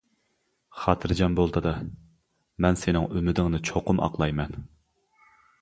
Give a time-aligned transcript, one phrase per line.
[0.83, 1.75] خاتىرجەم بول دادا،
[2.67, 4.61] مەن سېنىڭ ئۈمىدىڭنى چوقۇم ئاقلايمەن!